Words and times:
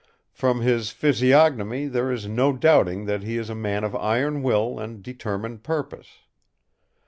From 0.31 0.61
his 0.61 0.89
physiognomy 0.89 1.85
there 1.85 2.11
is 2.11 2.25
no 2.27 2.53
doubting 2.53 3.05
that 3.05 3.21
he 3.21 3.37
is 3.37 3.51
a 3.51 3.53
man 3.55 3.83
of 3.83 3.95
iron 3.95 4.41
will 4.41 4.79
and 4.79 5.03
determined 5.03 5.61
purpose. 5.61 6.21